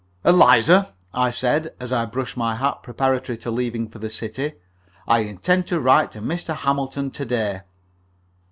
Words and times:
"Eliza," 0.25 0.95
I 1.13 1.29
said, 1.29 1.75
as 1.79 1.91
I 1.93 2.05
brushed 2.05 2.35
my 2.35 2.55
hat 2.55 2.81
preparatory 2.81 3.37
to 3.37 3.51
leaving 3.51 3.87
for 3.87 3.99
the 3.99 4.09
city, 4.09 4.53
"I 5.07 5.19
intend 5.19 5.67
to 5.67 5.79
write 5.79 6.11
to 6.13 6.21
Mr. 6.21 6.55
Hamilton 6.55 7.11
to 7.11 7.23
day." 7.25 7.61